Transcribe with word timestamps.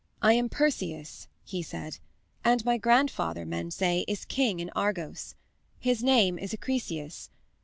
"I 0.19 0.33
am 0.33 0.49
Perseus," 0.49 1.27
he 1.43 1.61
said, 1.61 1.99
"and 2.43 2.65
my 2.65 2.79
grandfather, 2.79 3.45
men 3.45 3.69
say, 3.69 4.03
is 4.07 4.25
king 4.25 4.59
in 4.59 4.71
Argos. 4.75 5.35
His 5.79 6.01
name 6.01 6.39
is 6.39 6.55
Acrisius. 6.55 7.29